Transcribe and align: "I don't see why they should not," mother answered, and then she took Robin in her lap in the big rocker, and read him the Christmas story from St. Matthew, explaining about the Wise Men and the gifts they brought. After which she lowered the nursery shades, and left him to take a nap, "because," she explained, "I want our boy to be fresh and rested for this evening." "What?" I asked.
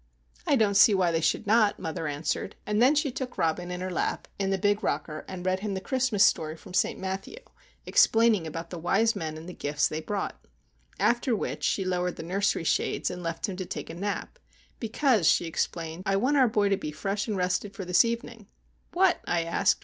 "I 0.47 0.55
don't 0.55 0.73
see 0.77 0.95
why 0.95 1.11
they 1.11 1.21
should 1.21 1.45
not," 1.45 1.77
mother 1.77 2.07
answered, 2.07 2.55
and 2.65 2.81
then 2.81 2.95
she 2.95 3.11
took 3.11 3.37
Robin 3.37 3.69
in 3.69 3.81
her 3.81 3.91
lap 3.91 4.27
in 4.39 4.49
the 4.49 4.57
big 4.57 4.83
rocker, 4.83 5.23
and 5.27 5.45
read 5.45 5.59
him 5.59 5.75
the 5.75 5.79
Christmas 5.79 6.25
story 6.25 6.57
from 6.57 6.73
St. 6.73 6.99
Matthew, 6.99 7.37
explaining 7.85 8.47
about 8.47 8.71
the 8.71 8.79
Wise 8.79 9.15
Men 9.15 9.37
and 9.37 9.47
the 9.47 9.53
gifts 9.53 9.87
they 9.87 10.01
brought. 10.01 10.43
After 10.99 11.35
which 11.35 11.63
she 11.63 11.85
lowered 11.85 12.15
the 12.15 12.23
nursery 12.23 12.63
shades, 12.63 13.11
and 13.11 13.21
left 13.21 13.47
him 13.47 13.57
to 13.57 13.65
take 13.67 13.91
a 13.91 13.93
nap, 13.93 14.39
"because," 14.79 15.27
she 15.29 15.45
explained, 15.45 16.01
"I 16.07 16.15
want 16.15 16.35
our 16.35 16.47
boy 16.47 16.69
to 16.69 16.77
be 16.77 16.91
fresh 16.91 17.27
and 17.27 17.37
rested 17.37 17.75
for 17.75 17.85
this 17.85 18.03
evening." 18.03 18.47
"What?" 18.93 19.21
I 19.27 19.43
asked. 19.43 19.79